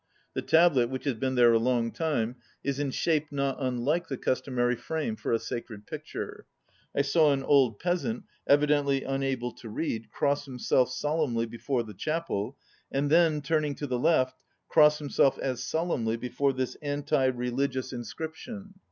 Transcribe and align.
The 0.33 0.41
tablet, 0.41 0.89
which 0.89 1.03
has 1.03 1.13
been 1.13 1.35
there 1.35 1.53
a 1.53 1.59
long 1.59 1.91
time, 1.91 2.37
is 2.63 2.79
in 2.79 2.89
shape 2.89 3.31
not 3.31 3.57
unlike 3.59 4.07
the 4.07 4.17
customary 4.17 4.75
frame 4.75 5.15
for 5.15 5.31
a 5.31 5.37
sacred 5.37 5.85
picture. 5.85 6.47
I 6.95 7.03
saw 7.03 7.31
an 7.33 7.43
old 7.43 7.77
peasant, 7.77 8.23
evi 8.49 8.63
dently 8.63 9.03
unable 9.07 9.51
to 9.51 9.69
read, 9.69 10.09
cross 10.09 10.45
himself 10.45 10.89
solemnly 10.89 11.45
be 11.45 11.59
fore 11.59 11.83
the 11.83 11.93
chapel, 11.93 12.57
and 12.91 13.11
then, 13.11 13.43
turning 13.43 13.75
to 13.75 13.85
the 13.85 13.99
left, 13.99 14.35
cross 14.69 14.97
himself 14.97 15.37
as 15.37 15.61
solemnly 15.63 16.17
before 16.17 16.51
this 16.51 16.73
anti 16.81 17.25
religious 17.27 17.91
in 17.93 17.99
95 17.99 18.07
scription. 18.07 18.73